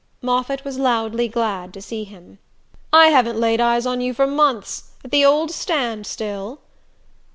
Moffatt 0.19 0.63
was 0.65 0.79
loudly 0.79 1.27
glad 1.27 1.71
to 1.75 1.79
see 1.79 2.05
him. 2.05 2.39
"I 2.91 3.09
haven't 3.09 3.39
laid 3.39 3.61
eyes 3.61 3.85
on 3.85 4.01
you 4.01 4.15
for 4.15 4.25
months. 4.25 4.93
At 5.05 5.11
the 5.11 5.23
old 5.23 5.51
stand 5.51 6.07
still?" 6.07 6.59